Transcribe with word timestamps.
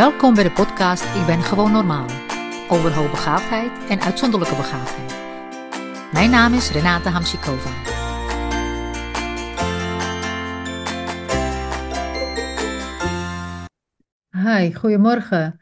Welkom 0.00 0.34
bij 0.34 0.44
de 0.44 0.50
podcast 0.50 1.04
Ik 1.04 1.26
ben 1.26 1.42
gewoon 1.42 1.72
normaal. 1.72 2.06
Over 2.68 2.94
hoogbegaafdheid 2.94 3.88
en 3.88 4.00
uitzonderlijke 4.00 4.56
begaafdheid. 4.56 5.14
Mijn 6.12 6.30
naam 6.30 6.54
is 6.54 6.70
Renate 6.70 7.08
Hamsikova. 7.08 7.70
Hi, 14.30 14.74
goedemorgen. 14.74 15.60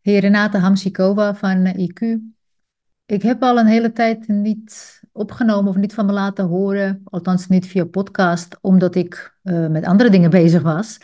Hier 0.00 0.20
Renate 0.20 0.58
Hamsikova 0.58 1.34
van 1.34 1.66
IQ. 1.66 2.18
Ik 3.06 3.22
heb 3.22 3.42
al 3.42 3.58
een 3.58 3.66
hele 3.66 3.92
tijd 3.92 4.28
niet 4.28 5.00
opgenomen 5.12 5.70
of 5.70 5.76
niet 5.76 5.94
van 5.94 6.06
me 6.06 6.12
laten 6.12 6.44
horen, 6.44 7.00
althans 7.04 7.48
niet 7.48 7.66
via 7.66 7.84
podcast, 7.84 8.58
omdat 8.60 8.94
ik 8.94 9.38
uh, 9.42 9.66
met 9.66 9.84
andere 9.84 10.10
dingen 10.10 10.30
bezig 10.30 10.62
was. 10.62 10.98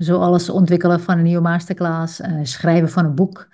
Zoals 0.00 0.50
ontwikkelen 0.50 1.00
van 1.00 1.18
een 1.18 1.24
nieuwe 1.24 1.42
masterclass, 1.42 2.20
uh, 2.20 2.38
schrijven 2.42 2.88
van 2.88 3.04
een 3.04 3.14
boek, 3.14 3.48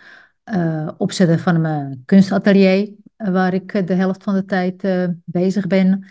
uh, 0.44 0.88
opzetten 0.98 1.38
van 1.38 1.60
mijn 1.60 2.02
kunstatelier, 2.04 2.90
waar 3.16 3.54
ik 3.54 3.86
de 3.86 3.94
helft 3.94 4.22
van 4.22 4.34
de 4.34 4.44
tijd 4.44 4.88
bezig 5.24 5.66
ben. 5.66 6.04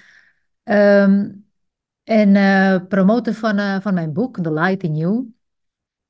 Um, 0.64 1.46
en 2.04 2.88
promoten 2.88 3.34
van, 3.34 3.82
van 3.82 3.94
mijn 3.94 4.14
boek, 4.14 4.40
The 4.42 4.54
Light 4.54 4.84
in 4.84 4.96
You, 4.96 5.34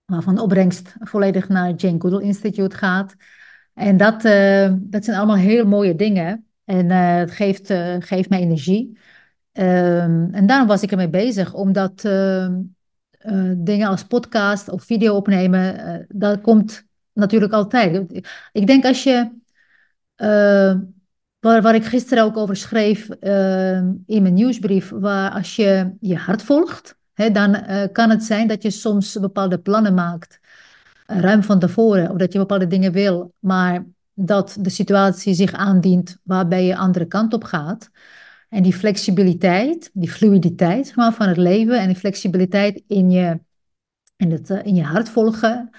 waarvan 0.05 0.35
de 0.35 0.41
opbrengst 0.41 0.95
volledig 0.99 1.49
naar 1.49 1.67
het 1.67 1.81
Jane 1.81 2.01
Goodall 2.01 2.21
Institute 2.21 2.77
gaat. 2.77 3.15
En 3.73 3.97
dat, 3.97 4.21
dat 4.77 5.05
zijn 5.05 5.17
allemaal 5.17 5.35
heel 5.35 5.65
mooie 5.65 5.95
dingen. 5.95 6.45
En 6.63 6.89
het 6.89 7.31
geeft, 7.31 7.73
geeft 7.99 8.29
mij 8.29 8.39
energie. 8.39 8.97
Um, 9.51 10.33
en 10.33 10.45
daarom 10.45 10.67
was 10.67 10.83
ik 10.83 10.91
ermee 10.91 11.09
bezig, 11.09 11.53
omdat 11.53 12.03
uh, 12.03 12.47
uh, 13.29 13.51
dingen 13.57 13.87
als 13.87 14.03
podcast 14.03 14.69
of 14.69 14.83
video 14.83 15.15
opnemen, 15.15 15.79
uh, 15.79 16.05
dat 16.07 16.41
komt 16.41 16.85
natuurlijk 17.13 17.53
altijd. 17.53 18.25
Ik 18.51 18.67
denk 18.67 18.85
als 18.85 19.03
je, 19.03 19.29
waar, 21.39 21.61
waar 21.61 21.75
ik 21.75 21.85
gisteren 21.85 22.23
ook 22.23 22.37
over 22.37 22.55
schreef 22.55 23.09
in 24.05 24.21
mijn 24.21 24.33
nieuwsbrief, 24.33 24.89
waar 24.89 25.31
als 25.31 25.55
je 25.55 25.95
je 25.99 26.15
hart 26.15 26.43
volgt, 26.43 26.95
hè, 27.13 27.31
dan 27.31 27.57
kan 27.91 28.09
het 28.09 28.23
zijn 28.23 28.47
dat 28.47 28.63
je 28.63 28.69
soms 28.69 29.19
bepaalde 29.19 29.59
plannen 29.59 29.93
maakt, 29.93 30.39
ruim 31.05 31.43
van 31.43 31.59
tevoren, 31.59 32.11
of 32.11 32.17
dat 32.17 32.33
je 32.33 32.39
bepaalde 32.39 32.67
dingen 32.67 32.91
wil, 32.91 33.33
maar 33.39 33.85
dat 34.13 34.57
de 34.59 34.69
situatie 34.69 35.33
zich 35.33 35.53
aandient 35.53 36.17
waarbij 36.23 36.65
je 36.65 36.77
andere 36.77 37.05
kant 37.05 37.33
op 37.33 37.43
gaat. 37.43 37.89
En 38.49 38.63
die 38.63 38.73
flexibiliteit, 38.73 39.89
die 39.93 40.11
fluiditeit 40.11 40.91
van 40.93 41.27
het 41.27 41.37
leven 41.37 41.79
en 41.79 41.87
die 41.87 41.95
flexibiliteit 41.95 42.83
in 42.87 43.11
je, 43.11 43.39
in 44.15 44.31
het, 44.31 44.49
eh, 44.49 44.65
in 44.65 44.75
je 44.75 44.83
hart 44.83 45.09
volgen, 45.09 45.69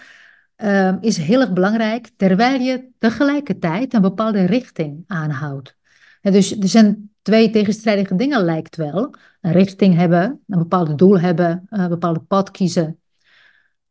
uh, 0.56 0.94
is 1.00 1.16
heel 1.16 1.40
erg 1.40 1.52
belangrijk, 1.52 2.10
terwijl 2.16 2.60
je 2.60 2.88
tegelijkertijd 2.98 3.94
een 3.94 4.00
bepaalde 4.00 4.44
richting 4.44 5.04
aanhoudt. 5.06 5.76
Dus 6.20 6.58
er 6.58 6.68
zijn 6.68 7.10
twee 7.22 7.50
tegenstrijdige 7.50 8.16
dingen, 8.16 8.44
lijkt 8.44 8.76
wel. 8.76 9.14
Een 9.40 9.52
richting 9.52 9.94
hebben, 9.94 10.40
een 10.46 10.58
bepaald 10.58 10.98
doel 10.98 11.20
hebben, 11.20 11.66
een 11.68 11.88
bepaalde 11.88 12.20
pad 12.20 12.50
kiezen. 12.50 13.00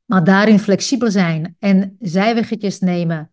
Maar 0.06 0.24
daarin 0.24 0.60
flexibel 0.60 1.12
zijn 1.12 1.56
en 1.60 1.98
zijweggetjes 2.00 2.80
nemen, 2.80 3.32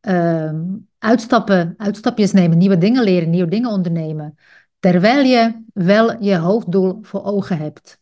uh, 0.00 0.52
uitstappen, 0.98 1.74
uitstapjes 1.76 2.32
nemen, 2.32 2.58
nieuwe 2.58 2.78
dingen 2.78 3.02
leren, 3.02 3.30
nieuwe 3.30 3.50
dingen 3.50 3.70
ondernemen 3.70 4.34
terwijl 4.92 5.24
je 5.24 5.62
wel 5.74 6.22
je 6.22 6.36
hoofddoel 6.36 6.98
voor 7.02 7.24
ogen 7.24 7.58
hebt. 7.58 7.98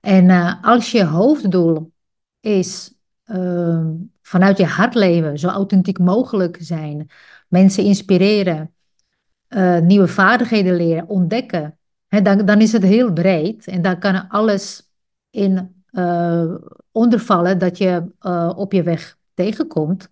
En 0.00 0.24
uh, 0.24 0.54
als 0.62 0.90
je 0.90 1.04
hoofddoel 1.04 1.92
is 2.40 2.94
uh, 3.26 3.86
vanuit 4.22 4.58
je 4.58 4.64
hart 4.64 4.94
leven, 4.94 5.38
zo 5.38 5.48
authentiek 5.48 5.98
mogelijk 5.98 6.56
zijn, 6.60 7.10
mensen 7.48 7.84
inspireren, 7.84 8.74
uh, 9.48 9.78
nieuwe 9.78 10.08
vaardigheden 10.08 10.76
leren, 10.76 11.08
ontdekken, 11.08 11.78
hè, 12.08 12.22
dan, 12.22 12.46
dan 12.46 12.60
is 12.60 12.72
het 12.72 12.82
heel 12.82 13.12
breed 13.12 13.66
en 13.66 13.82
daar 13.82 13.98
kan 13.98 14.28
alles 14.28 14.90
in 15.30 15.84
ondervallen 16.92 17.58
dat 17.58 17.78
je 17.78 18.02
op 18.56 18.72
je 18.72 18.82
weg 18.82 19.16
tegenkomt. 19.34 20.08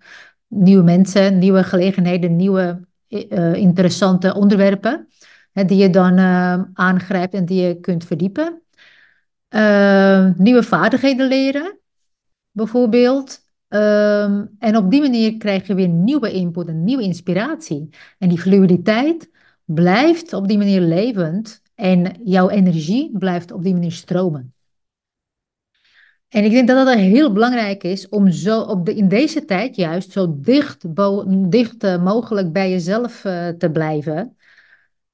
Nieuwe 0.46 0.82
mensen, 0.82 1.38
nieuwe 1.38 1.64
gelegenheden, 1.64 2.36
nieuwe 2.36 2.80
interessante 3.52 4.34
onderwerpen 4.34 5.08
die 5.52 5.76
je 5.76 5.90
dan 5.90 6.18
uh, 6.18 6.62
aangrijpt 6.72 7.34
en 7.34 7.44
die 7.44 7.62
je 7.62 7.80
kunt 7.80 8.04
verdiepen. 8.04 8.62
Uh, 9.50 10.30
nieuwe 10.36 10.62
vaardigheden 10.62 11.28
leren, 11.28 11.78
bijvoorbeeld. 12.50 13.48
Uh, 13.68 14.22
en 14.58 14.76
op 14.76 14.90
die 14.90 15.00
manier 15.00 15.36
krijg 15.36 15.66
je 15.66 15.74
weer 15.74 15.88
nieuwe 15.88 16.32
input 16.32 16.68
en 16.68 16.84
nieuwe 16.84 17.02
inspiratie. 17.02 17.88
En 18.18 18.28
die 18.28 18.40
fluiditeit 18.40 19.30
blijft 19.64 20.32
op 20.32 20.48
die 20.48 20.58
manier 20.58 20.80
levend 20.80 21.62
en 21.74 22.20
jouw 22.24 22.48
energie 22.48 23.18
blijft 23.18 23.52
op 23.52 23.62
die 23.62 23.72
manier 23.72 23.92
stromen. 23.92 24.54
En 26.28 26.44
ik 26.44 26.50
denk 26.50 26.68
dat 26.68 26.86
dat 26.86 26.96
heel 26.96 27.32
belangrijk 27.32 27.84
is 27.84 28.08
om 28.08 28.30
zo 28.30 28.60
op 28.60 28.86
de, 28.86 28.94
in 28.94 29.08
deze 29.08 29.44
tijd 29.44 29.76
juist 29.76 30.10
zo 30.12 30.34
dicht, 30.40 30.84
dicht 31.50 31.84
uh, 31.84 32.02
mogelijk 32.02 32.52
bij 32.52 32.70
jezelf 32.70 33.24
uh, 33.24 33.48
te 33.48 33.70
blijven. 33.70 34.36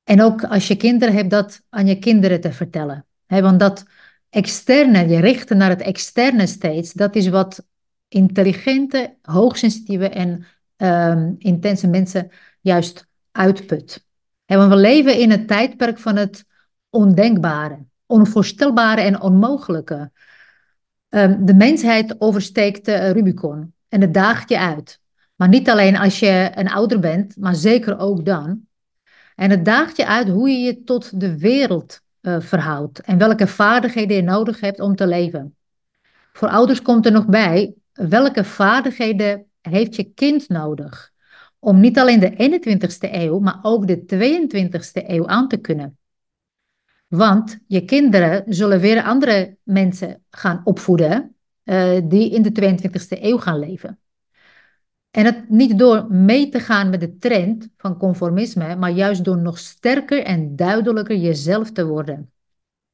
En 0.07 0.23
ook 0.23 0.45
als 0.45 0.69
je 0.69 0.77
kinderen 0.77 1.15
hebt, 1.15 1.31
dat 1.31 1.63
aan 1.69 1.87
je 1.87 1.99
kinderen 1.99 2.41
te 2.41 2.53
vertellen. 2.53 3.07
want 3.27 3.61
dat 3.61 3.85
externe, 4.31 5.09
je 5.09 5.21
richten 5.21 5.57
naar 5.57 5.71
het 5.71 5.81
externe 5.81 6.47
steeds, 6.47 6.93
dat 6.93 7.17
is 7.17 7.29
wat 7.29 7.67
intelligente, 8.09 9.17
hoogsensitieve 9.23 10.09
en 10.09 10.47
um, 10.77 11.35
intense 11.39 11.89
mensen 11.89 12.31
juist 12.61 13.07
uitput. 13.33 14.07
want 14.47 14.69
we 14.69 14.77
leven 14.77 15.19
in 15.19 15.31
het 15.31 15.49
tijdperk 15.49 15.99
van 15.99 16.17
het 16.17 16.45
ondenkbare, 16.91 17.85
onvoorstelbare 18.07 19.01
en 19.01 19.21
onmogelijke. 19.21 20.11
Um, 21.09 21.47
de 21.47 21.55
mensheid 21.55 22.21
oversteekt 22.21 22.85
de 22.85 23.11
Rubicon 23.11 23.75
en 23.89 24.01
het 24.01 24.15
daagt 24.15 24.49
je 24.49 24.59
uit. 24.59 25.01
Maar 25.37 25.49
niet 25.49 25.71
alleen 25.71 25.97
als 25.97 26.19
je 26.19 26.51
een 26.55 26.71
ouder 26.71 27.01
bent, 27.01 27.37
maar 27.37 27.55
zeker 27.55 27.99
ook 27.99 28.25
dan. 28.25 28.66
En 29.37 29.51
het 29.51 29.65
daagt 29.65 29.97
je 29.97 30.07
uit 30.07 30.29
hoe 30.29 30.51
je 30.51 30.59
je 30.59 30.83
tot 30.83 31.21
de 31.21 31.39
wereld 31.39 32.01
uh, 32.23 32.41
verhoudt 32.41 33.01
en 33.01 33.19
welke 33.19 33.47
vaardigheden 33.47 34.17
je 34.17 34.23
nodig 34.23 34.61
hebt 34.61 34.81
om 34.81 34.97
te 34.97 35.07
leven. 35.07 35.57
Voor 36.33 36.49
ouders 36.49 36.83
komt 36.83 37.07
er 37.07 37.13
nog 37.13 37.27
bij, 37.27 37.75
welke 37.93 38.45
vaardigheden 38.45 39.45
heeft 39.61 39.97
je 39.97 40.05
kind 40.05 40.49
nodig 40.49 41.15
om 41.59 41.81
niet 41.81 41.99
alleen 41.99 42.21
de 42.21 42.33
21ste 42.33 43.13
eeuw, 43.13 43.39
maar 43.39 43.59
ook 43.63 43.87
de 43.87 44.01
22ste 44.01 45.09
eeuw 45.09 45.27
aan 45.27 45.49
te 45.49 45.57
kunnen. 45.57 45.99
Want 47.09 47.59
je 47.67 47.85
kinderen 47.85 48.45
zullen 48.55 48.81
weer 48.81 49.03
andere 49.03 49.57
mensen 49.63 50.23
gaan 50.31 50.61
opvoeden 50.65 51.37
uh, 51.65 52.01
die 52.05 52.31
in 52.31 52.43
de 52.43 52.77
22ste 52.77 53.23
eeuw 53.23 53.39
gaan 53.39 53.59
leven. 53.59 53.99
En 55.17 55.25
het 55.25 55.49
niet 55.49 55.79
door 55.79 56.07
mee 56.11 56.49
te 56.49 56.61
gaan 56.61 56.91
met 56.91 57.01
de 57.01 57.17
trend 57.17 57.69
van 57.77 57.97
conformisme, 57.97 58.77
maar 58.77 58.91
juist 58.91 59.25
door 59.25 59.39
nog 59.39 59.59
sterker 59.59 60.23
en 60.23 60.57
duidelijker 60.57 61.17
jezelf 61.17 61.73
te 61.73 61.87
worden. 61.87 62.33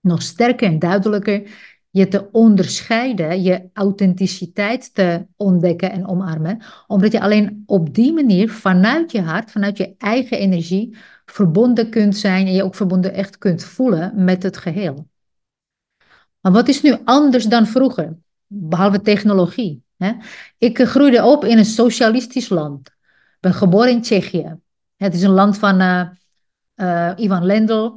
Nog 0.01 0.23
sterker 0.23 0.67
en 0.67 0.79
duidelijker 0.79 1.51
je 1.91 2.09
te 2.09 2.31
onderscheiden, 2.31 3.43
je 3.43 3.69
authenticiteit 3.73 4.95
te 4.95 5.27
ontdekken 5.37 5.91
en 5.93 6.07
omarmen, 6.07 6.63
omdat 6.87 7.13
je 7.13 7.21
alleen 7.21 7.63
op 7.67 7.95
die 7.95 8.13
manier 8.13 8.51
vanuit 8.51 9.13
je 9.13 9.23
hart, 9.23 9.51
vanuit 9.51 9.77
je 9.77 9.95
eigen 9.99 10.39
energie, 10.39 10.97
verbonden 11.25 11.91
kunt 11.91 12.17
zijn 12.17 12.47
en 12.47 12.53
je 12.53 12.65
ook 12.65 12.75
verbonden 12.75 13.13
echt 13.13 13.39
kunt 13.39 13.65
voelen 13.65 14.25
met 14.25 14.43
het 14.43 14.57
geheel. 14.57 15.09
Maar 16.41 16.53
wat 16.53 16.69
is 16.69 16.83
nu 16.83 16.97
anders 17.05 17.45
dan 17.45 17.67
vroeger, 17.67 18.17
behalve 18.47 19.01
technologie? 19.01 19.82
Ik 20.59 20.79
groeide 20.79 21.25
op 21.25 21.45
in 21.45 21.59
een 21.59 21.65
socialistisch 21.65 22.49
land. 22.49 22.89
Ik 22.89 23.39
ben 23.41 23.55
geboren 23.55 23.91
in 23.91 24.03
Tsjechië. 24.03 24.57
Het 24.97 25.15
is 25.15 25.23
een 25.23 25.31
land 25.31 25.59
van 25.59 25.81
uh, 25.81 26.09
uh, 26.77 27.13
Ivan 27.17 27.45
Lendl 27.45 27.91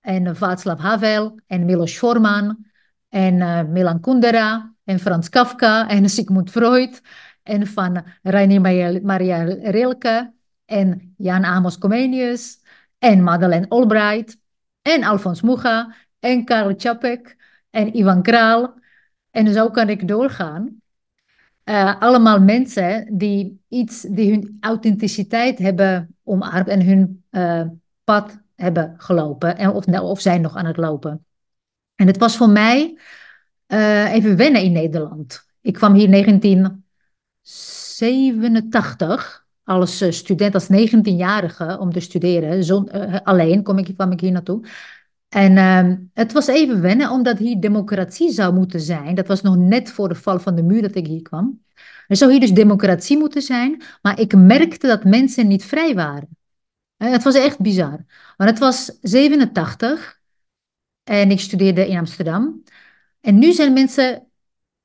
en 0.00 0.36
Václav 0.36 0.78
Havel 0.78 1.40
en 1.46 1.64
Milos 1.64 1.96
Forman 1.96 2.66
en 3.08 3.72
Milan 3.72 4.00
Kundera 4.00 4.74
en 4.84 4.98
Frans 4.98 5.28
Kafka 5.28 5.88
en 5.88 6.08
Sigmund 6.10 6.50
Freud 6.50 7.00
en 7.42 7.66
van 7.66 8.04
Rainer 8.22 8.60
Maria 9.02 9.42
Rilke 9.70 10.32
en 10.64 11.14
Jan 11.16 11.44
Amos 11.44 11.78
Comenius 11.78 12.58
en 12.98 13.22
Madeleine 13.22 13.68
Albright 13.68 14.36
en 14.82 15.04
Alfons 15.04 15.42
Mucha 15.42 15.94
en 16.20 16.44
Karl 16.44 16.74
Čapek 16.76 17.36
en 17.70 17.96
Ivan 17.96 18.22
Kraal. 18.22 18.78
En 19.30 19.52
zo 19.52 19.70
kan 19.70 19.88
ik 19.88 20.08
doorgaan. 20.08 20.80
Uh, 21.70 22.00
allemaal 22.00 22.40
mensen 22.40 23.18
die 23.18 23.60
iets, 23.68 24.00
die 24.00 24.30
hun 24.30 24.56
authenticiteit 24.60 25.58
hebben 25.58 26.16
omarmd 26.24 26.68
en 26.68 26.86
hun 26.86 27.24
uh, 27.30 27.66
pad 28.04 28.40
hebben 28.54 28.94
gelopen. 28.96 29.56
En 29.56 29.70
of, 29.70 29.86
of 29.86 30.20
zijn 30.20 30.40
nog 30.40 30.56
aan 30.56 30.66
het 30.66 30.76
lopen. 30.76 31.24
En 31.94 32.06
het 32.06 32.18
was 32.18 32.36
voor 32.36 32.48
mij 32.48 32.98
uh, 33.66 34.12
even 34.12 34.36
wennen 34.36 34.62
in 34.62 34.72
Nederland. 34.72 35.48
Ik 35.60 35.72
kwam 35.72 35.94
hier 35.94 36.08
19, 36.08 36.84
87 37.42 39.46
als 39.64 40.00
eh, 40.00 40.10
student, 40.10 40.54
als 40.54 40.68
19-jarige 40.72 41.78
om 41.78 41.92
te 41.92 42.00
studeren. 42.00 43.24
Alleen 43.24 43.62
kom 43.62 43.78
ik, 43.78 43.94
kwam 43.96 44.12
ik 44.12 44.20
hier 44.20 44.32
naartoe. 44.32 44.66
En 45.30 45.52
uh, 45.56 45.96
het 46.14 46.32
was 46.32 46.46
even 46.46 46.80
wennen, 46.80 47.10
omdat 47.10 47.38
hier 47.38 47.60
democratie 47.60 48.30
zou 48.32 48.54
moeten 48.54 48.80
zijn. 48.80 49.14
Dat 49.14 49.26
was 49.26 49.42
nog 49.42 49.56
net 49.56 49.90
voor 49.90 50.08
de 50.08 50.14
val 50.14 50.38
van 50.38 50.54
de 50.54 50.62
muur 50.62 50.82
dat 50.82 50.94
ik 50.94 51.06
hier 51.06 51.22
kwam. 51.22 51.62
Er 52.06 52.16
zou 52.16 52.30
hier 52.30 52.40
dus 52.40 52.52
democratie 52.52 53.18
moeten 53.18 53.42
zijn, 53.42 53.82
maar 54.02 54.20
ik 54.20 54.34
merkte 54.34 54.86
dat 54.86 55.04
mensen 55.04 55.48
niet 55.48 55.64
vrij 55.64 55.94
waren. 55.94 56.28
Het 56.96 57.22
was 57.22 57.34
echt 57.34 57.58
bizar. 57.58 58.04
Want 58.36 58.50
het 58.50 58.58
was 58.58 58.98
87 59.00 60.20
en 61.02 61.30
ik 61.30 61.40
studeerde 61.40 61.88
in 61.88 61.98
Amsterdam. 61.98 62.62
En 63.20 63.38
nu 63.38 63.52
zijn 63.52 63.72
mensen, 63.72 64.26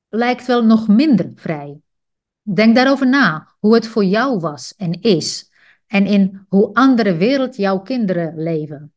lijkt 0.09 0.45
wel, 0.45 0.63
nog 0.63 0.87
minder 0.87 1.31
vrij. 1.35 1.79
Denk 2.41 2.75
daarover 2.75 3.07
na, 3.07 3.47
hoe 3.59 3.73
het 3.73 3.87
voor 3.87 4.03
jou 4.03 4.39
was 4.39 4.75
en 4.75 5.01
is. 5.01 5.49
En 5.87 6.05
in 6.05 6.45
hoe 6.49 6.73
andere 6.73 7.17
wereld 7.17 7.55
jouw 7.55 7.79
kinderen 7.79 8.43
leven. 8.43 8.94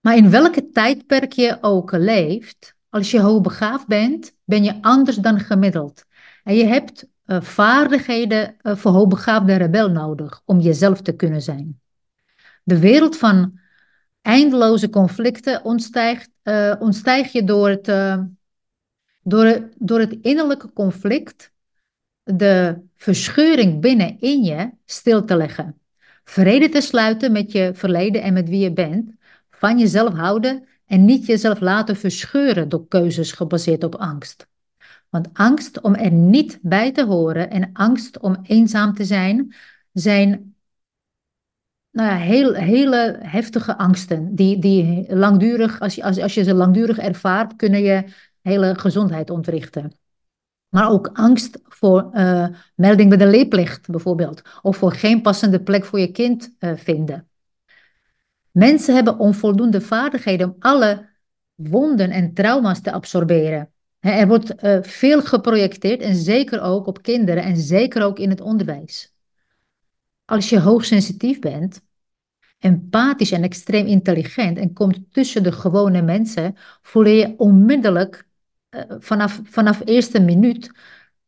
Maar 0.00 0.16
in 0.16 0.30
welke 0.30 0.70
tijdperk 0.70 1.32
je 1.32 1.58
ook 1.60 1.92
leeft, 1.92 2.74
als 2.88 3.10
je 3.10 3.20
hoogbegaafd 3.20 3.86
bent, 3.86 4.34
ben 4.44 4.64
je 4.64 4.82
anders 4.82 5.16
dan 5.16 5.40
gemiddeld. 5.40 6.04
En 6.44 6.54
je 6.54 6.64
hebt 6.64 7.06
uh, 7.26 7.40
vaardigheden 7.40 8.56
uh, 8.62 8.76
voor 8.76 8.92
hoogbegaafde 8.92 9.54
rebel 9.54 9.90
nodig 9.90 10.42
om 10.44 10.60
jezelf 10.60 11.00
te 11.02 11.12
kunnen 11.12 11.42
zijn. 11.42 11.80
De 12.64 12.78
wereld 12.78 13.16
van 13.16 13.58
eindeloze 14.22 14.90
conflicten 14.90 15.64
ontstijgt, 15.64 16.30
uh, 16.44 16.74
ontstijg 16.78 17.32
je 17.32 17.44
door 17.44 17.68
het, 17.68 17.86
door, 19.22 19.68
door 19.78 19.98
het 19.98 20.18
innerlijke 20.22 20.72
conflict, 20.72 21.52
de 22.22 22.80
verscheuring 22.96 23.80
binnenin 23.80 24.42
je 24.42 24.70
stil 24.84 25.24
te 25.24 25.36
leggen. 25.36 25.80
Vrede 26.24 26.68
te 26.68 26.80
sluiten 26.80 27.32
met 27.32 27.52
je 27.52 27.70
verleden 27.74 28.22
en 28.22 28.32
met 28.32 28.48
wie 28.48 28.60
je 28.60 28.72
bent, 28.72 29.12
van 29.60 29.78
jezelf 29.78 30.14
houden 30.14 30.64
en 30.86 31.04
niet 31.04 31.26
jezelf 31.26 31.60
laten 31.60 31.96
verscheuren 31.96 32.68
door 32.68 32.88
keuzes 32.88 33.32
gebaseerd 33.32 33.84
op 33.84 33.94
angst. 33.94 34.48
Want 35.08 35.28
angst 35.32 35.80
om 35.80 35.94
er 35.94 36.12
niet 36.12 36.58
bij 36.62 36.92
te 36.92 37.04
horen 37.04 37.50
en 37.50 37.70
angst 37.72 38.18
om 38.18 38.36
eenzaam 38.42 38.94
te 38.94 39.04
zijn, 39.04 39.54
zijn 39.92 40.54
nou 41.90 42.08
ja, 42.08 42.16
heel, 42.16 42.54
hele 42.54 43.18
heftige 43.22 43.78
angsten. 43.78 44.34
Die, 44.34 44.58
die 44.58 45.16
langdurig, 45.16 45.80
als 45.80 45.94
je, 45.94 46.04
als, 46.04 46.18
als 46.18 46.34
je 46.34 46.42
ze 46.42 46.54
langdurig 46.54 46.98
ervaart, 46.98 47.56
kunnen 47.56 47.82
je 47.82 48.04
hele 48.42 48.74
gezondheid 48.78 49.30
ontrichten. 49.30 49.92
Maar 50.68 50.90
ook 50.90 51.10
angst 51.12 51.60
voor 51.64 52.10
uh, 52.12 52.46
melding 52.74 53.08
bij 53.08 53.18
de 53.18 53.26
leerplicht 53.26 53.90
bijvoorbeeld. 53.90 54.42
Of 54.62 54.76
voor 54.76 54.92
geen 54.92 55.22
passende 55.22 55.62
plek 55.62 55.84
voor 55.84 56.00
je 56.00 56.10
kind 56.10 56.54
uh, 56.58 56.76
vinden. 56.76 57.29
Mensen 58.52 58.94
hebben 58.94 59.18
onvoldoende 59.18 59.80
vaardigheden 59.80 60.48
om 60.48 60.56
alle 60.58 61.08
wonden 61.54 62.10
en 62.10 62.34
trauma's 62.34 62.80
te 62.80 62.92
absorberen. 62.92 63.72
Er 64.00 64.28
wordt 64.28 64.64
uh, 64.64 64.78
veel 64.82 65.22
geprojecteerd 65.22 66.00
en 66.00 66.14
zeker 66.14 66.60
ook 66.60 66.86
op 66.86 67.02
kinderen 67.02 67.42
en 67.42 67.56
zeker 67.56 68.02
ook 68.02 68.18
in 68.18 68.30
het 68.30 68.40
onderwijs. 68.40 69.14
Als 70.24 70.48
je 70.48 70.60
hoogsensitief 70.60 71.38
bent, 71.38 71.80
empathisch 72.58 73.32
en 73.32 73.42
extreem 73.42 73.86
intelligent 73.86 74.58
en 74.58 74.72
komt 74.72 74.98
tussen 75.12 75.42
de 75.42 75.52
gewone 75.52 76.02
mensen, 76.02 76.56
voel 76.82 77.06
je 77.06 77.34
onmiddellijk 77.36 78.26
uh, 78.70 78.82
vanaf, 78.98 79.40
vanaf 79.44 79.82
eerste 79.84 80.20
minuut 80.20 80.72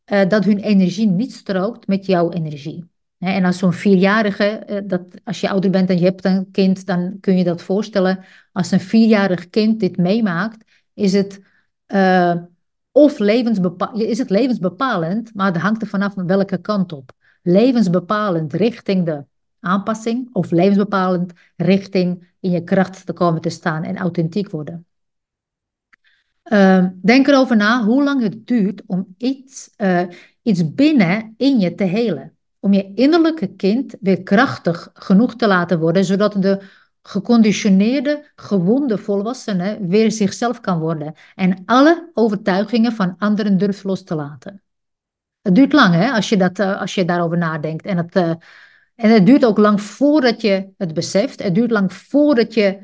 uh, 0.06 0.28
dat 0.28 0.44
hun 0.44 0.58
energie 0.58 1.06
niet 1.06 1.32
strookt 1.32 1.86
met 1.86 2.06
jouw 2.06 2.30
energie. 2.30 2.90
En 3.22 3.44
als 3.44 3.58
zo'n 3.58 3.72
vierjarige, 3.72 4.44
eh, 4.44 4.80
dat, 4.84 5.02
als 5.24 5.40
je 5.40 5.48
ouder 5.48 5.70
bent 5.70 5.90
en 5.90 5.98
je 5.98 6.04
hebt 6.04 6.24
een 6.24 6.50
kind, 6.50 6.86
dan 6.86 7.16
kun 7.20 7.36
je 7.36 7.44
dat 7.44 7.62
voorstellen. 7.62 8.24
Als 8.52 8.70
een 8.70 8.80
vierjarig 8.80 9.50
kind 9.50 9.80
dit 9.80 9.96
meemaakt, 9.96 10.64
is 10.94 11.12
het, 11.12 11.40
uh, 11.88 12.34
of 12.90 13.18
levensbepa 13.18 13.92
is 13.92 14.18
het 14.18 14.30
levensbepalend, 14.30 15.34
maar 15.34 15.52
het 15.52 15.62
hangt 15.62 15.82
er 15.82 15.88
vanaf 15.88 16.14
welke 16.14 16.58
kant 16.58 16.92
op. 16.92 17.12
Levensbepalend 17.42 18.52
richting 18.52 19.04
de 19.04 19.24
aanpassing 19.60 20.28
of 20.32 20.50
levensbepalend 20.50 21.32
richting 21.56 22.34
in 22.40 22.50
je 22.50 22.64
kracht 22.64 23.06
te 23.06 23.12
komen 23.12 23.40
te 23.40 23.50
staan 23.50 23.82
en 23.82 23.96
authentiek 23.96 24.50
worden. 24.50 24.86
Uh, 26.44 26.86
denk 27.02 27.26
erover 27.26 27.56
na 27.56 27.84
hoe 27.84 28.04
lang 28.04 28.22
het 28.22 28.46
duurt 28.46 28.82
om 28.86 29.14
iets, 29.16 29.70
uh, 29.76 30.02
iets 30.42 30.74
binnen 30.74 31.34
in 31.36 31.60
je 31.60 31.74
te 31.74 31.84
helen 31.84 32.31
om 32.62 32.72
je 32.72 32.94
innerlijke 32.94 33.54
kind 33.56 33.94
weer 34.00 34.22
krachtig 34.22 34.90
genoeg 34.94 35.36
te 35.36 35.46
laten 35.46 35.78
worden, 35.78 36.04
zodat 36.04 36.42
de 36.42 36.62
geconditioneerde, 37.02 38.30
gewonde 38.34 38.98
volwassene 38.98 39.78
weer 39.80 40.12
zichzelf 40.12 40.60
kan 40.60 40.78
worden 40.78 41.14
en 41.34 41.62
alle 41.64 42.10
overtuigingen 42.14 42.92
van 42.92 43.14
anderen 43.18 43.58
durft 43.58 43.84
los 43.84 44.02
te 44.02 44.14
laten. 44.14 44.62
Het 45.40 45.54
duurt 45.54 45.72
lang, 45.72 45.94
hè, 45.94 46.10
als 46.10 46.28
je, 46.28 46.36
dat, 46.36 46.58
uh, 46.58 46.80
als 46.80 46.94
je 46.94 47.04
daarover 47.04 47.38
nadenkt. 47.38 47.84
En 47.84 47.96
het, 47.96 48.16
uh, 48.16 48.30
en 48.94 49.10
het 49.10 49.26
duurt 49.26 49.44
ook 49.44 49.58
lang 49.58 49.80
voordat 49.80 50.40
je 50.40 50.68
het 50.76 50.94
beseft. 50.94 51.42
Het 51.42 51.54
duurt 51.54 51.70
lang 51.70 51.92
voordat 51.92 52.54
je, 52.54 52.78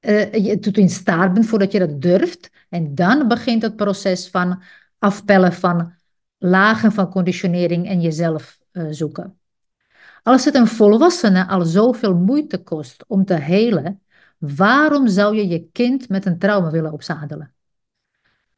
uh, 0.00 0.32
je 0.32 0.58
tot 0.58 0.76
in 0.76 0.88
staat 0.88 1.32
bent, 1.32 1.46
voordat 1.46 1.72
je 1.72 1.78
dat 1.78 2.02
durft. 2.02 2.50
En 2.68 2.94
dan 2.94 3.28
begint 3.28 3.62
het 3.62 3.76
proces 3.76 4.28
van 4.28 4.62
afpellen 4.98 5.52
van 5.52 5.96
lagen 6.38 6.92
van 6.92 7.10
conditionering 7.10 7.88
en 7.88 8.00
jezelf 8.00 8.58
zoeken. 8.90 9.38
Als 10.22 10.44
het 10.44 10.54
een 10.54 10.66
volwassene 10.66 11.46
al 11.46 11.64
zoveel 11.64 12.14
moeite 12.14 12.62
kost 12.62 13.04
om 13.06 13.24
te 13.24 13.34
helen, 13.34 14.02
waarom 14.38 15.08
zou 15.08 15.36
je 15.36 15.48
je 15.48 15.68
kind 15.72 16.08
met 16.08 16.26
een 16.26 16.38
trauma 16.38 16.70
willen 16.70 16.92
opzadelen? 16.92 17.54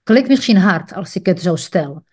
Klinkt 0.03 0.29
misschien 0.29 0.57
hard 0.57 0.95
als 0.95 1.17
ik 1.17 1.27
het 1.27 1.41
zo 1.41 1.57
stel. 1.57 2.05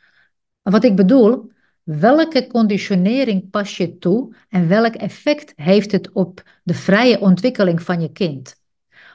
Maar 0.62 0.74
wat 0.74 0.83
ik 0.83 0.95
bedoel, 0.95 1.51
welke 1.83 2.48
conditionering 2.48 3.50
pas 3.50 3.77
je 3.77 3.98
toe 3.98 4.36
en 4.50 4.68
welk 4.68 4.95
effect 4.95 5.54
heeft 5.56 5.92
het 5.92 6.12
op 6.12 6.44
de 6.63 6.74
vrije 6.74 7.19
ontwikkeling 7.19 7.81
van 7.81 8.01
je 8.01 8.12
kind? 8.12 8.56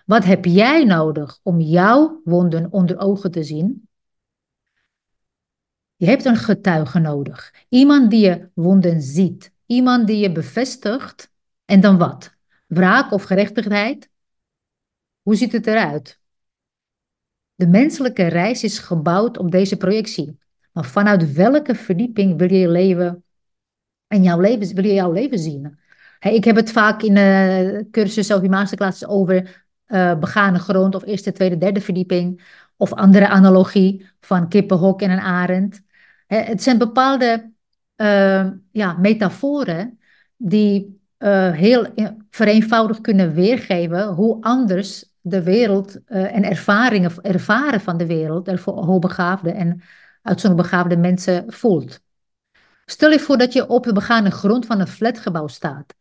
Wat 0.06 0.24
heb 0.24 0.44
jij 0.44 0.84
nodig 0.84 1.38
om 1.42 1.60
jouw 1.60 2.20
wonden 2.24 2.72
onder 2.72 2.98
ogen 2.98 3.30
te 3.30 3.42
zien 3.42 3.88
je 6.02 6.08
hebt 6.08 6.24
een 6.24 6.36
getuige 6.36 6.98
nodig. 6.98 7.54
Iemand 7.68 8.10
die 8.10 8.20
je 8.20 8.48
wonden 8.54 9.02
ziet. 9.02 9.52
Iemand 9.66 10.06
die 10.06 10.18
je 10.18 10.32
bevestigt. 10.32 11.30
En 11.64 11.80
dan 11.80 11.98
wat? 11.98 12.34
Wraak 12.66 13.12
of 13.12 13.22
gerechtigheid? 13.22 14.10
Hoe 15.22 15.34
ziet 15.34 15.52
het 15.52 15.66
eruit? 15.66 16.20
De 17.54 17.66
menselijke 17.66 18.26
reis 18.26 18.64
is 18.64 18.78
gebouwd 18.78 19.38
op 19.38 19.50
deze 19.50 19.76
projectie. 19.76 20.38
Maar 20.72 20.84
vanuit 20.84 21.32
welke 21.32 21.74
verdieping 21.74 22.38
wil 22.38 22.52
je 22.52 22.68
leven 22.68 23.24
en 24.06 24.22
jouw 24.22 24.40
leven, 24.40 24.74
wil 24.74 24.84
je 24.84 24.94
jouw 24.94 25.12
leven 25.12 25.38
zien? 25.38 25.78
ik 26.20 26.44
heb 26.44 26.56
het 26.56 26.72
vaak 26.72 27.02
in 27.02 27.16
uh, 27.16 27.80
cursussen 27.90 28.36
of 28.36 28.42
in 28.42 28.50
masterclasses 28.50 29.08
over 29.08 29.64
uh, 29.86 30.18
begane 30.18 30.58
grond 30.58 30.94
of 30.94 31.04
eerste, 31.04 31.32
tweede, 31.32 31.58
derde 31.58 31.80
verdieping. 31.80 32.42
Of 32.76 32.92
andere 32.92 33.28
analogie 33.28 34.06
van 34.20 34.48
kippenhok 34.48 35.02
en 35.02 35.10
een 35.10 35.20
arend. 35.20 35.82
Het 36.36 36.62
zijn 36.62 36.78
bepaalde 36.78 37.52
uh, 37.96 38.46
ja, 38.72 38.92
metaforen 38.92 39.98
die 40.36 41.00
uh, 41.18 41.50
heel 41.50 41.86
vereenvoudigd 42.30 43.00
kunnen 43.00 43.34
weergeven 43.34 44.06
hoe 44.06 44.42
anders 44.42 45.12
de 45.20 45.42
wereld 45.42 45.98
uh, 46.06 46.36
en 46.36 46.44
ervaringen 46.44 47.22
ervaren 47.22 47.80
van 47.80 47.96
de 47.96 48.06
wereld 48.06 48.48
er 48.48 48.58
voor 48.58 48.84
hoogbegaafde 48.84 49.52
en 49.52 49.82
uitzonderlijk 50.22 50.70
begaafde 50.70 50.96
mensen 50.96 51.44
voelt. 51.46 52.00
Stel 52.84 53.10
je 53.10 53.18
voor 53.18 53.38
dat 53.38 53.52
je 53.52 53.68
op 53.68 53.84
de 53.84 53.92
begane 53.92 54.30
grond 54.30 54.66
van 54.66 54.80
een 54.80 54.86
flatgebouw 54.86 55.46
staat. 55.46 55.94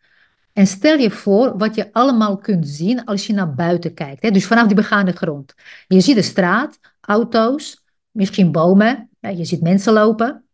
En 0.53 0.67
stel 0.67 0.97
je 0.97 1.11
voor 1.11 1.57
wat 1.57 1.75
je 1.75 1.93
allemaal 1.93 2.37
kunt 2.37 2.67
zien 2.67 3.05
als 3.05 3.27
je 3.27 3.33
naar 3.33 3.53
buiten 3.53 3.93
kijkt. 3.93 4.21
Hè? 4.21 4.31
Dus 4.31 4.47
vanaf 4.47 4.67
die 4.67 4.75
begane 4.75 5.11
grond. 5.11 5.53
Je 5.87 6.01
ziet 6.01 6.15
de 6.15 6.21
straat, 6.21 6.79
auto's, 7.01 7.80
misschien 8.11 8.51
bomen, 8.51 9.09
je 9.19 9.45
ziet 9.45 9.61
mensen 9.61 9.93
lopen. 9.93 10.45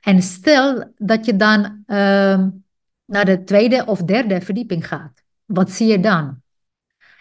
En 0.00 0.22
stel 0.22 0.92
dat 0.96 1.26
je 1.26 1.36
dan 1.36 1.82
uh, 1.86 2.46
naar 3.04 3.24
de 3.24 3.42
tweede 3.44 3.84
of 3.86 4.02
derde 4.02 4.40
verdieping 4.40 4.86
gaat. 4.86 5.22
Wat 5.44 5.70
zie 5.70 5.86
je 5.86 6.00
dan? 6.00 6.42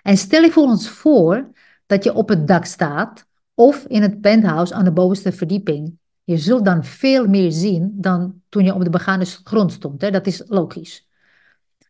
En 0.02 0.18
stel 0.18 0.42
je 0.42 0.52
voor 0.52 0.64
ons 0.64 0.90
voor 0.90 1.52
dat 1.86 2.04
je 2.04 2.14
op 2.14 2.30
het 2.30 2.48
dak 2.48 2.66
staat 2.66 3.26
of 3.54 3.86
in 3.86 4.02
het 4.02 4.22
penthouse 4.22 4.74
aan 4.74 4.84
de 4.84 4.92
bovenste 4.92 5.32
verdieping. 5.32 5.98
Je 6.24 6.38
zult 6.38 6.66
dan 6.66 6.84
veel 6.84 7.28
meer 7.28 7.52
zien 7.52 7.94
dan 7.96 8.42
toen 8.50 8.64
je 8.64 8.74
op 8.74 8.84
de 8.84 8.90
begane 8.90 9.26
grond 9.26 9.72
stond. 9.72 10.02
Hè? 10.02 10.12
Dat 10.12 10.28
is 10.28 10.44
logisch. 10.48 11.08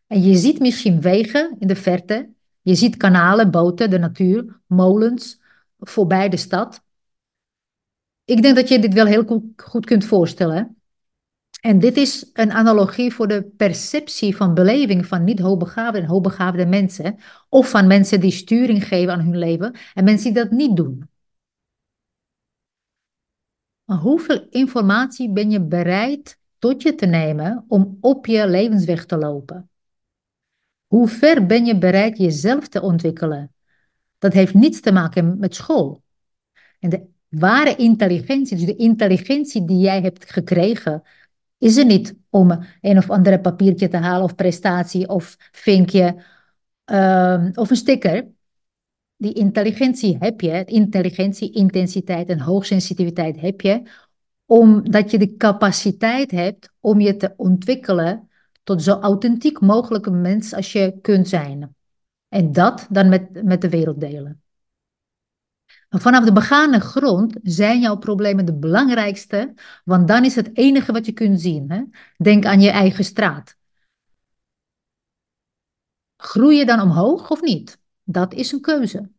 En 0.06 0.22
je 0.22 0.36
ziet 0.36 0.60
misschien 0.60 1.00
wegen 1.00 1.56
in 1.58 1.66
de 1.66 1.76
verte. 1.76 2.28
Je 2.62 2.74
ziet 2.74 2.96
kanalen, 2.96 3.50
boten, 3.50 3.90
de 3.90 3.98
natuur, 3.98 4.60
molens 4.66 5.40
voorbij 5.78 6.28
de 6.28 6.36
stad. 6.36 6.82
Ik 8.30 8.42
denk 8.42 8.56
dat 8.56 8.68
je 8.68 8.78
dit 8.78 8.92
wel 8.92 9.06
heel 9.06 9.50
goed 9.56 9.86
kunt 9.86 10.04
voorstellen. 10.04 10.76
En 11.60 11.78
dit 11.78 11.96
is 11.96 12.30
een 12.32 12.52
analogie 12.52 13.12
voor 13.12 13.28
de 13.28 13.42
perceptie 13.42 14.36
van 14.36 14.54
beleving 14.54 15.06
van 15.06 15.24
niet 15.24 15.38
hoogbegaafde 15.38 15.98
en 15.98 16.06
hoogbegaafde 16.06 16.66
mensen. 16.66 17.18
Of 17.48 17.70
van 17.70 17.86
mensen 17.86 18.20
die 18.20 18.30
sturing 18.30 18.86
geven 18.86 19.12
aan 19.12 19.20
hun 19.20 19.38
leven 19.38 19.74
en 19.94 20.04
mensen 20.04 20.32
die 20.32 20.42
dat 20.42 20.50
niet 20.52 20.76
doen. 20.76 21.08
Maar 23.84 23.98
hoeveel 23.98 24.46
informatie 24.50 25.32
ben 25.32 25.50
je 25.50 25.60
bereid 25.60 26.38
tot 26.58 26.82
je 26.82 26.94
te 26.94 27.06
nemen 27.06 27.64
om 27.68 27.98
op 28.00 28.26
je 28.26 28.48
levensweg 28.48 29.06
te 29.06 29.16
lopen? 29.16 29.70
Hoe 30.86 31.08
ver 31.08 31.46
ben 31.46 31.64
je 31.64 31.78
bereid 31.78 32.18
jezelf 32.18 32.68
te 32.68 32.80
ontwikkelen? 32.80 33.54
Dat 34.18 34.32
heeft 34.32 34.54
niets 34.54 34.80
te 34.80 34.92
maken 34.92 35.38
met 35.38 35.54
school. 35.54 36.02
En 36.78 36.90
de 36.90 37.08
ware 37.30 37.76
intelligentie, 37.76 38.56
dus 38.56 38.66
de 38.66 38.76
intelligentie 38.76 39.64
die 39.64 39.78
jij 39.78 40.00
hebt 40.00 40.32
gekregen, 40.32 41.02
is 41.58 41.76
er 41.76 41.84
niet 41.84 42.14
om 42.30 42.64
een 42.80 42.98
of 42.98 43.10
andere 43.10 43.40
papiertje 43.40 43.88
te 43.88 43.96
halen 43.96 44.24
of 44.24 44.34
prestatie 44.34 45.08
of 45.08 45.36
vinkje 45.52 46.22
uh, 46.86 47.48
of 47.54 47.70
een 47.70 47.76
sticker. 47.76 48.28
Die 49.16 49.32
intelligentie 49.32 50.16
heb 50.18 50.40
je, 50.40 50.64
intelligentie, 50.64 51.52
intensiteit 51.52 52.28
en 52.28 52.40
hoogsensitiviteit 52.40 53.40
heb 53.40 53.60
je, 53.60 53.82
omdat 54.46 55.10
je 55.10 55.18
de 55.18 55.36
capaciteit 55.36 56.30
hebt 56.30 56.70
om 56.80 57.00
je 57.00 57.16
te 57.16 57.32
ontwikkelen 57.36 58.28
tot 58.62 58.82
zo 58.82 58.92
authentiek 58.92 59.60
mogelijke 59.60 60.10
mens 60.10 60.54
als 60.54 60.72
je 60.72 60.98
kunt 61.02 61.28
zijn. 61.28 61.74
En 62.28 62.52
dat 62.52 62.86
dan 62.90 63.08
met, 63.08 63.44
met 63.44 63.60
de 63.60 63.68
wereld 63.68 64.00
delen. 64.00 64.42
Vanaf 65.98 66.24
de 66.24 66.32
begane 66.32 66.80
grond 66.80 67.36
zijn 67.42 67.80
jouw 67.80 67.96
problemen 67.96 68.44
de 68.44 68.54
belangrijkste, 68.54 69.54
want 69.84 70.08
dan 70.08 70.24
is 70.24 70.34
het 70.34 70.56
enige 70.56 70.92
wat 70.92 71.06
je 71.06 71.12
kunt 71.12 71.40
zien. 71.40 71.70
Hè? 71.70 71.82
Denk 72.16 72.44
aan 72.44 72.60
je 72.60 72.70
eigen 72.70 73.04
straat. 73.04 73.56
Groei 76.16 76.56
je 76.56 76.66
dan 76.66 76.80
omhoog 76.80 77.30
of 77.30 77.40
niet? 77.40 77.78
Dat 78.04 78.34
is 78.34 78.52
een 78.52 78.60
keuze. 78.60 79.10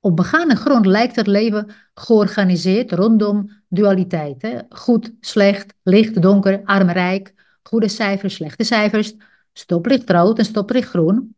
Op 0.00 0.16
begane 0.16 0.54
grond 0.56 0.86
lijkt 0.86 1.16
het 1.16 1.26
leven 1.26 1.70
georganiseerd 1.94 2.92
rondom 2.92 3.62
dualiteit. 3.68 4.42
Hè? 4.42 4.58
Goed, 4.68 5.12
slecht, 5.20 5.74
licht, 5.82 6.22
donker, 6.22 6.64
arm, 6.64 6.90
rijk, 6.90 7.34
goede 7.62 7.88
cijfers, 7.88 8.34
slechte 8.34 8.64
cijfers, 8.64 9.14
stoplicht 9.52 10.10
rood 10.10 10.38
en 10.38 10.44
stoplicht 10.44 10.88
groen, 10.88 11.36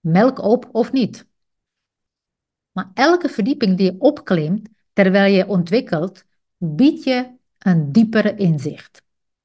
melk 0.00 0.42
op 0.42 0.68
of 0.72 0.92
niet. 0.92 1.26
Maar 2.74 2.90
elke 2.94 3.28
verdieping 3.28 3.76
die 3.76 3.92
je 3.92 4.00
opklimt 4.00 4.68
terwijl 4.92 5.34
je 5.34 5.46
ontwikkelt, 5.46 6.24
biedt 6.56 7.04
je 7.04 7.30
een 7.58 7.92
diepere 7.92 8.34
inzicht. 8.34 9.02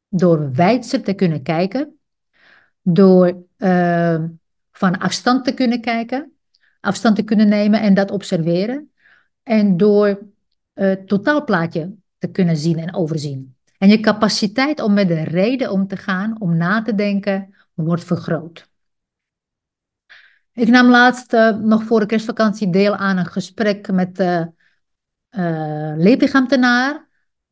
Door 0.07 0.51
wijdser 0.51 1.03
te 1.03 1.13
kunnen 1.13 1.43
kijken, 1.43 1.99
door 2.81 3.43
uh, 3.57 4.23
van 4.71 4.97
afstand 4.97 5.45
te 5.45 5.53
kunnen 5.53 5.81
kijken, 5.81 6.33
afstand 6.79 7.15
te 7.15 7.23
kunnen 7.23 7.47
nemen 7.47 7.81
en 7.81 7.93
dat 7.93 8.11
observeren. 8.11 8.91
En 9.43 9.77
door 9.77 10.19
het 10.73 11.07
totaalplaatje 11.07 11.95
te 12.17 12.27
kunnen 12.27 12.57
zien 12.57 12.79
en 12.79 12.95
overzien. 12.95 13.55
En 13.77 13.89
je 13.89 13.99
capaciteit 13.99 14.81
om 14.81 14.93
met 14.93 15.07
de 15.07 15.23
reden 15.23 15.71
om 15.71 15.87
te 15.87 15.97
gaan, 15.97 16.41
om 16.41 16.57
na 16.57 16.81
te 16.81 16.95
denken, 16.95 17.55
wordt 17.73 18.03
vergroot. 18.03 18.68
Ik 20.59 20.67
nam 20.67 20.89
laatst 20.89 21.33
uh, 21.33 21.57
nog 21.57 21.83
voor 21.83 21.99
de 21.99 22.05
kerstvakantie 22.05 22.69
deel 22.69 22.95
aan 22.95 23.17
een 23.17 23.25
gesprek 23.25 23.91
met 23.91 24.15
de 24.15 24.51
uh, 25.37 25.93
leerplichtambtenaar, 25.97 27.07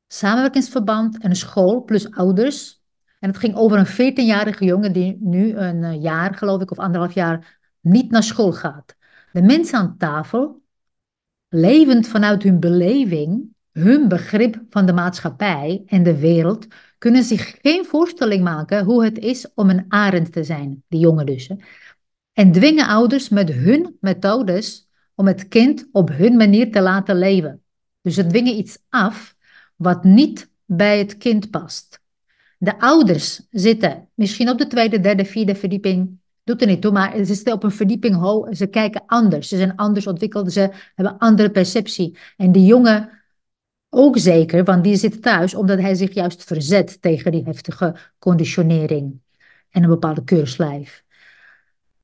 samenwerkingsverband 0.08 1.22
en 1.22 1.30
een 1.30 1.36
school 1.36 1.84
plus 1.84 2.12
ouders. 2.12 2.82
En 3.20 3.30
het 3.30 3.38
ging 3.38 3.56
over 3.56 3.78
een 3.78 4.14
14-jarige 4.14 4.66
jongen 4.66 4.94
die 4.94 5.18
nu 5.22 5.56
een 5.56 5.84
eh, 5.84 6.02
jaar, 6.02 6.36
geloof 6.36 6.62
ik, 6.62 6.72
of 6.72 6.80
anderhalf 6.80 7.14
jaar 7.14 7.60
niet 7.82 8.12
naar 8.12 8.24
school 8.24 8.52
gaat. 8.52 8.96
De 9.32 9.42
mensen 9.42 9.78
aan 9.78 9.98
tafel, 9.98 10.62
levend 11.48 12.08
vanuit 12.08 12.44
hun 12.44 12.60
beleving, 12.60 13.56
hun 13.72 14.08
begrip 14.08 14.62
van 14.70 14.86
de 14.86 14.94
maatschappij 14.94 15.84
en 15.86 16.04
de 16.04 16.20
wereld, 16.20 16.68
kunnen 16.98 17.24
zich 17.24 17.56
geen 17.62 17.86
voorstelling 17.86 18.44
maken 18.44 18.84
hoe 18.84 19.04
het 19.04 19.18
is 19.18 19.54
om 19.54 19.70
een 19.70 19.86
arend 19.88 20.32
te 20.32 20.44
zijn, 20.44 20.84
die 20.88 21.00
jongen 21.00 21.26
dus. 21.26 21.52
En 22.38 22.52
dwingen 22.52 22.88
ouders 22.88 23.30
met 23.30 23.50
hun 23.52 23.98
methodes 24.02 24.88
om 25.16 25.28
het 25.28 25.48
kind 25.48 25.88
op 25.92 26.10
hun 26.10 26.36
manier 26.36 26.72
te 26.72 26.82
laten 26.82 27.18
leven. 27.18 27.62
Dus 28.02 28.16
ze 28.16 28.28
dwingen 28.28 28.58
iets 28.58 28.78
af 28.90 29.36
wat 29.76 30.04
niet 30.04 30.50
bij 30.66 30.98
het 30.98 31.18
kind 31.18 31.50
past. 31.50 32.00
De 32.58 32.80
ouders 32.80 33.48
zitten 33.52 34.10
misschien 34.14 34.50
op 34.50 34.58
de 34.58 34.68
tweede, 34.68 35.00
derde, 35.00 35.26
vierde 35.26 35.56
verdieping. 35.56 36.20
Doet 36.44 36.62
er 36.62 36.68
niet 36.68 36.82
toe, 36.82 36.92
maar 36.92 37.18
ze 37.18 37.34
zitten 37.34 37.54
op 37.54 37.64
een 37.64 37.72
verdieping 37.72 38.16
hoog. 38.16 38.56
Ze 38.56 38.68
kijken 38.68 39.04
anders. 39.06 39.48
Ze 39.48 39.58
zijn 39.58 39.76
anders 39.76 40.08
ontwikkeld. 40.08 40.52
Ze 40.52 40.72
hebben 40.96 41.18
andere 41.18 41.52
perceptie. 41.52 42.18
En 42.36 42.52
die 42.52 42.66
jongen 42.66 43.10
ook 43.90 44.18
zeker, 44.18 44.64
want 44.64 44.84
die 44.84 44.96
zit 44.96 45.22
thuis 45.22 45.56
omdat 45.56 45.80
hij 45.80 45.96
zich 45.96 46.14
juist 46.14 46.44
verzet 46.44 47.02
tegen 47.02 47.32
die 47.32 47.44
heftige 47.44 47.96
conditionering 48.20 49.20
en 49.70 49.84
een 49.84 49.90
bepaalde 49.90 50.24
keurslijf. 50.24 51.06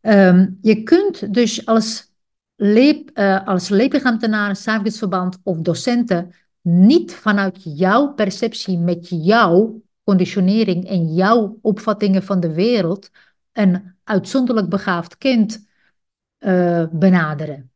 Ehm, 0.03 0.50
je 0.62 0.83
kunt 0.83 1.33
dus 1.33 1.65
als, 1.65 2.12
leep, 2.55 3.10
uh, 3.13 3.48
als 3.48 3.65
samenwerkingsverband 3.65 5.38
of 5.43 5.57
docenten 5.57 6.33
niet 6.62 7.13
vanuit 7.13 7.60
jouw 7.63 8.13
perceptie 8.13 8.77
met 8.77 9.07
jouw 9.10 9.81
conditionering 10.03 10.88
en 10.88 11.13
jouw 11.13 11.57
opvattingen 11.62 12.24
van 12.24 12.39
de 12.39 12.53
wereld 12.53 13.10
een 13.51 13.95
uitzonderlijk 14.03 14.69
begaafd 14.69 15.17
kind 15.17 15.65
uh, 16.39 16.86
benaderen. 16.91 17.72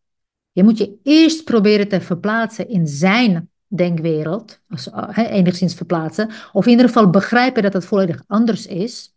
Je 0.52 0.64
moet 0.64 0.78
je 0.78 1.00
eerst 1.04 1.44
proberen 1.44 1.88
te 1.88 2.02
verplaatsen 2.02 2.70
in 2.70 2.88
zijn 2.88 3.50
denkwereld, 3.68 4.60
uh, 4.70 5.18
enigszins 5.18 5.74
verplaatsen, 5.74 6.30
of 6.54 6.66
in 6.66 6.72
ieder 6.72 6.88
geval 6.88 7.10
begrijpen 7.10 7.64
dat 7.64 7.74
het 7.74 7.86
volledig 7.86 8.24
anders 8.28 8.66
is. 8.66 9.17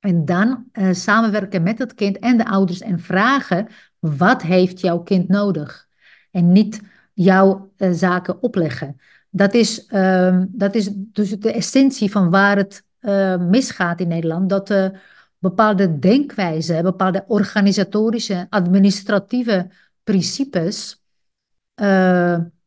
En 0.00 0.24
dan 0.24 0.64
uh, 0.72 0.92
samenwerken 0.92 1.62
met 1.62 1.78
het 1.78 1.94
kind 1.94 2.18
en 2.18 2.36
de 2.36 2.46
ouders 2.46 2.80
en 2.80 3.00
vragen: 3.00 3.68
wat 3.98 4.42
heeft 4.42 4.80
jouw 4.80 4.98
kind 4.98 5.28
nodig? 5.28 5.86
En 6.30 6.52
niet 6.52 6.80
jouw 7.12 7.72
uh, 7.76 7.92
zaken 7.92 8.42
opleggen. 8.42 9.00
Dat 9.30 9.54
is, 9.54 9.88
uh, 9.88 10.42
dat 10.48 10.74
is 10.74 10.90
dus 10.94 11.30
de 11.30 11.52
essentie 11.52 12.10
van 12.10 12.30
waar 12.30 12.56
het 12.56 12.84
uh, 13.00 13.36
misgaat 13.36 14.00
in 14.00 14.08
Nederland. 14.08 14.48
Dat 14.48 14.92
bepaalde 15.38 15.98
denkwijzen, 15.98 16.82
bepaalde 16.82 17.24
organisatorische, 17.26 18.46
administratieve 18.50 19.70
principes 20.04 21.04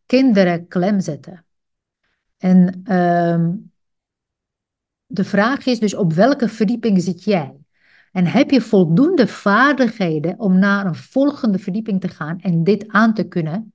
kinderen 0.06 0.68
klem 0.68 1.00
zetten. 1.00 1.46
En 2.38 2.82
ehm, 2.84 3.52
de 5.12 5.24
vraag 5.24 5.66
is 5.66 5.80
dus 5.80 5.96
op 5.96 6.14
welke 6.14 6.48
verdieping 6.48 7.02
zit 7.02 7.24
jij? 7.24 7.56
En 8.12 8.26
heb 8.26 8.52
je 8.52 8.62
voldoende 8.62 9.28
vaardigheden 9.28 10.40
om 10.40 10.60
naar 10.60 10.86
een 10.86 10.96
volgende 10.96 11.60
verdieping 11.60 12.02
te 12.02 12.08
gaan 12.08 12.40
en 12.42 12.64
dit 12.64 12.88
aan 12.88 13.14
te 13.14 13.24
kunnen? 13.24 13.74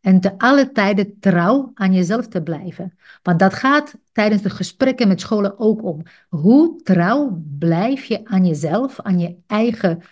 En 0.00 0.20
te 0.20 0.38
alle 0.38 0.72
tijden 0.72 1.18
trouw 1.20 1.70
aan 1.74 1.92
jezelf 1.92 2.28
te 2.28 2.42
blijven. 2.42 2.98
Want 3.22 3.38
dat 3.38 3.54
gaat 3.54 3.94
tijdens 4.12 4.42
de 4.42 4.50
gesprekken 4.50 5.08
met 5.08 5.20
scholen 5.20 5.58
ook 5.58 5.82
om. 5.82 6.02
Hoe 6.28 6.82
trouw 6.82 7.42
blijf 7.58 8.04
je 8.04 8.24
aan 8.24 8.46
jezelf, 8.46 9.00
aan 9.00 9.18
je 9.18 9.36
eigen 9.46 10.02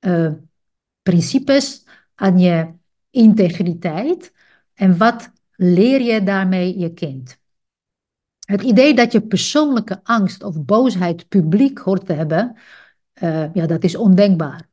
uh, 0.00 0.32
principes, 1.02 1.86
aan 2.14 2.38
je 2.38 2.72
integriteit? 3.10 4.32
En 4.74 4.96
wat 4.98 5.32
leer 5.56 6.00
je 6.00 6.22
daarmee 6.22 6.78
je 6.78 6.92
kind? 6.92 7.39
Het 8.50 8.62
idee 8.62 8.94
dat 8.94 9.12
je 9.12 9.20
persoonlijke 9.20 10.00
angst 10.02 10.42
of 10.42 10.64
boosheid 10.64 11.28
publiek 11.28 11.78
hoort 11.78 12.06
te 12.06 12.12
hebben, 12.12 12.56
uh, 13.22 13.54
ja, 13.54 13.66
dat 13.66 13.84
is 13.84 13.96
ondenkbaar. 13.96 14.68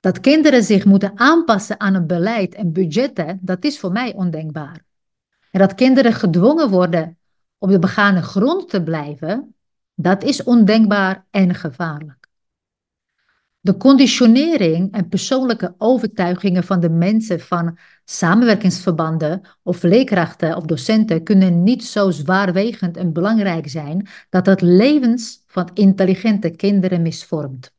Dat 0.00 0.20
kinderen 0.20 0.62
zich 0.62 0.84
moeten 0.84 1.12
aanpassen 1.14 1.80
aan 1.80 1.94
een 1.94 2.06
beleid 2.06 2.54
en 2.54 2.72
budgetten, 2.72 3.38
dat 3.42 3.64
is 3.64 3.78
voor 3.78 3.92
mij 3.92 4.14
ondenkbaar. 4.14 4.84
En 5.50 5.60
dat 5.60 5.74
kinderen 5.74 6.12
gedwongen 6.12 6.70
worden 6.70 7.18
op 7.58 7.70
de 7.70 7.78
begane 7.78 8.22
grond 8.22 8.70
te 8.70 8.82
blijven, 8.82 9.54
dat 9.94 10.22
is 10.22 10.42
ondenkbaar 10.42 11.26
en 11.30 11.54
gevaarlijk. 11.54 12.28
De 13.60 13.76
conditionering 13.76 14.92
en 14.92 15.08
persoonlijke 15.08 15.74
overtuigingen 15.78 16.64
van 16.64 16.80
de 16.80 16.90
mensen 16.90 17.40
van 17.40 17.78
samenwerkingsverbanden 18.04 19.42
of 19.62 19.82
leerkrachten 19.82 20.56
of 20.56 20.64
docenten 20.64 21.22
kunnen 21.22 21.62
niet 21.62 21.84
zo 21.84 22.10
zwaarwegend 22.10 22.96
en 22.96 23.12
belangrijk 23.12 23.68
zijn 23.68 24.08
dat 24.30 24.46
het 24.46 24.60
levens 24.60 25.42
van 25.46 25.70
intelligente 25.74 26.50
kinderen 26.50 27.02
misvormt. 27.02 27.72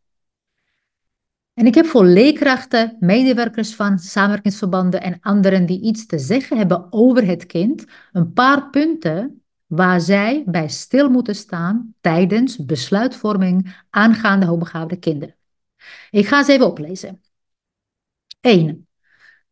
En 1.54 1.66
ik 1.66 1.76
heb 1.76 1.86
voor 1.86 2.06
leerkrachten, 2.06 2.98
medewerkers 3.00 3.76
van 3.76 4.00
samenwerkingsverbanden 4.00 5.02
en 5.02 5.18
anderen 5.22 5.66
die 5.66 5.82
iets 5.82 6.06
te 6.06 6.20
zeggen 6.20 6.58
hebben 6.58 6.88
over 6.90 7.26
het 7.26 7.46
kind, 7.46 7.86
een 8.12 8.34
paar 8.34 8.70
punten 8.70 9.44
waar 9.66 10.02
zij 10.02 10.44
bij 10.46 10.70
stil 10.70 11.10
moeten 11.10 11.36
staan 11.36 11.96
tijdens 12.02 12.66
besluitvorming 12.66 13.84
aangaande 13.90 14.46
hoogbegaafde 14.46 14.96
kinderen. 14.96 15.36
Ik 16.12 16.28
ga 16.28 16.44
ze 16.44 16.52
even 16.52 16.68
oplezen. 16.68 17.22
1. 18.42 18.85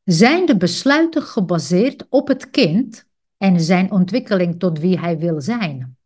Zijn 0.03 0.45
de 0.45 0.57
besluiten 0.57 1.21
gebaseerd 1.21 2.05
op 2.09 2.27
het 2.27 2.49
kind 2.49 3.05
en 3.37 3.59
zijn 3.59 3.91
ontwikkeling 3.91 4.59
tot 4.59 4.79
wie 4.79 4.99
hij 4.99 5.17
wil 5.17 5.41
zijn? 5.41 5.97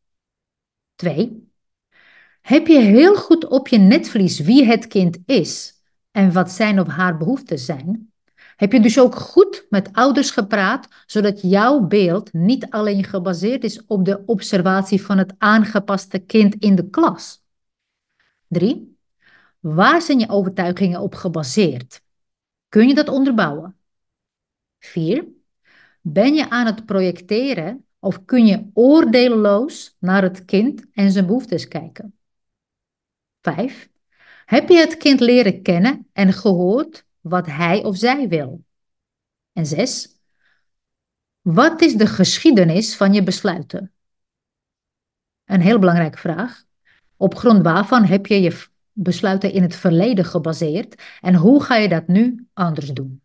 2. 0.96 1.51
Heb 2.42 2.68
je 2.68 2.80
heel 2.80 3.16
goed 3.16 3.46
op 3.46 3.68
je 3.68 3.77
netvlies 3.77 4.39
wie 4.39 4.66
het 4.66 4.88
kind 4.88 5.18
is 5.25 5.82
en 6.12 6.34
wat 6.34 6.51
zijn 6.51 6.80
of 6.80 6.88
haar 6.88 7.18
behoeften 7.18 7.60
zijn? 7.60 8.12
Heb 8.56 8.72
je 8.72 8.80
dus 8.80 9.00
ook 9.00 9.16
goed 9.16 9.66
met 9.70 9.94
ouders 9.94 10.32
gepraat, 10.32 10.88
zodat 11.06 11.42
jouw 11.42 11.80
beeld 11.80 12.34
niet 12.34 12.70
alleen 12.70 13.04
gebaseerd 13.04 13.63
is 13.63 13.86
op 13.86 14.06
de 14.06 14.24
observatie 14.25 15.01
van 15.01 15.18
het 15.18 15.34
aangepaste 15.38 16.20
kind 16.20 16.56
in 16.56 16.75
de 16.75 16.89
klas? 16.89 17.44
3. 18.48 18.98
Waar 19.60 20.01
zijn 20.01 20.20
je 20.20 20.30
overtuigingen 20.30 21.01
op 21.01 21.16
gebaseerd? 21.16 22.01
Kun 22.70 22.88
je 22.88 22.94
dat 22.94 23.10
onderbouwen? 23.10 23.76
4. 24.88 25.27
Ben 26.01 26.34
je 26.34 26.50
aan 26.50 26.65
het 26.65 26.86
projecteren 26.86 27.86
of 28.00 28.25
kun 28.25 28.46
je 28.46 28.70
oordeelloos 28.74 29.96
naar 30.00 30.24
het 30.24 30.46
kind 30.46 30.86
en 30.91 31.12
zijn 31.12 31.25
behoeftes 31.25 31.67
kijken? 31.67 32.17
5. 33.41 33.89
Heb 34.46 34.70
je 34.70 34.77
het 34.77 34.98
kind 34.98 35.20
leren 35.20 35.62
kennen 35.62 36.08
en 36.13 36.34
gehoord 36.34 37.06
wat 37.20 37.46
hij 37.46 37.84
of 37.84 37.98
zij 37.98 38.27
wil? 38.27 38.63
En 39.53 39.65
6. 39.65 40.20
Wat 41.41 41.82
is 41.82 41.96
de 41.96 42.08
geschiedenis 42.08 42.96
van 42.96 43.13
je 43.13 43.24
besluiten? 43.24 43.94
Een 45.46 45.62
heel 45.62 45.79
belangrijke 45.79 46.17
vraag. 46.17 46.63
Op 47.17 47.36
grond 47.36 47.63
waarvan 47.63 48.06
heb 48.06 48.25
je 48.25 48.41
je 48.41 48.65
besluiten 48.91 49.51
in 49.51 49.62
het 49.62 49.75
verleden 49.75 50.25
gebaseerd 50.25 51.01
en 51.22 51.36
hoe 51.36 51.63
ga 51.63 51.75
je 51.75 51.89
dat 51.89 52.08
nu 52.08 52.48
anders 52.53 52.89
doen? 52.89 53.22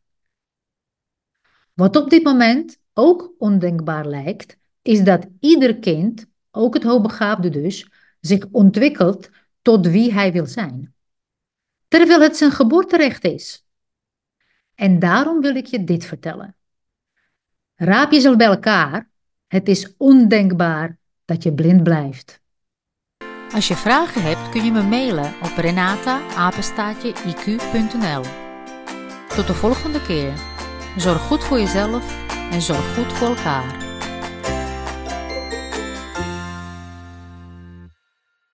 Wat 1.72 1.96
op 1.96 2.10
dit 2.10 2.22
moment 2.22 2.78
ook 2.94 3.34
ondenkbaar 3.38 4.06
lijkt, 4.06 4.56
is 4.82 5.04
dat 5.04 5.26
ieder 5.40 5.78
kind, 5.78 6.26
ook 6.50 6.74
het 6.74 6.82
hoogbegaafde 6.82 7.50
dus, 7.50 7.90
zich 8.20 8.46
ontwikkelt 8.50 9.30
tot 9.62 9.86
wie 9.86 10.12
hij 10.12 10.32
wil 10.32 10.46
zijn. 10.46 10.94
Terwijl 11.88 12.20
het 12.20 12.36
zijn 12.36 12.50
geboorterecht 12.50 13.24
is. 13.24 13.66
En 14.74 14.98
daarom 14.98 15.40
wil 15.40 15.54
ik 15.54 15.66
je 15.66 15.84
dit 15.84 16.04
vertellen. 16.04 16.56
Raap 17.74 18.12
jezelf 18.12 18.36
bij 18.36 18.46
elkaar. 18.46 19.10
Het 19.46 19.68
is 19.68 19.94
ondenkbaar 19.96 20.98
dat 21.24 21.42
je 21.42 21.52
blind 21.52 21.82
blijft. 21.82 22.40
Als 23.54 23.68
je 23.68 23.76
vragen 23.76 24.22
hebt 24.22 24.48
kun 24.48 24.64
je 24.64 24.72
me 24.72 24.82
mailen 24.82 25.32
op 25.42 25.56
renata.iq.nl 25.56 26.22
Tot 29.36 29.46
de 29.46 29.54
volgende 29.54 30.02
keer. 30.02 30.51
Zorg 30.96 31.20
goed 31.20 31.44
voor 31.44 31.58
jezelf 31.58 32.04
en 32.50 32.62
zorg 32.62 32.94
goed 32.94 33.12
voor 33.12 33.28
elkaar. 33.28 33.91